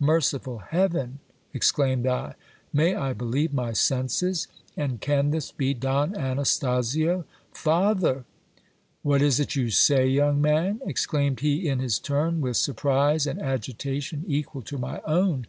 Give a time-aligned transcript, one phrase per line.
[0.00, 1.18] Merciful heaven!
[1.54, 2.34] ex claimed I,
[2.74, 4.46] may I believe my senses?
[4.76, 7.24] And can this be Don Anastasio?
[7.54, 8.26] Father!
[9.00, 10.82] What is it you say, young man?
[10.84, 15.46] exclaimed he in his turn, with sur prise and agitation equal to my own.